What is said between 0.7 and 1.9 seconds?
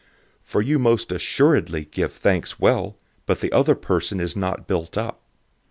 most certainly